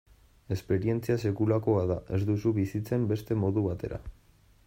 Esperientzia 0.53 1.17
sekulakoa 1.29 1.83
da, 1.91 1.99
ez 2.17 2.21
duzu 2.31 2.55
bizitzen 2.57 3.07
beste 3.13 3.37
modu 3.45 3.67
batera. 3.71 4.01